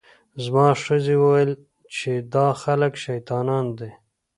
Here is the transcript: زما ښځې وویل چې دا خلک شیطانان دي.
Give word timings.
زما 0.43 0.67
ښځې 0.83 1.15
وویل 1.19 1.51
چې 1.95 2.11
دا 2.33 2.47
خلک 2.63 2.93
شیطانان 3.05 3.65
دي. 3.77 3.91